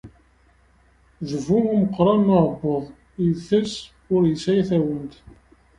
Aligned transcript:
D 1.29 1.31
bu 1.45 1.57
umeqqran 1.73 2.19
n 2.25 2.33
uɛebbuḍ, 2.35 2.85
itett 3.27 3.75
ur 4.13 4.21
yesɛi 4.27 4.63
tawant. 4.69 5.13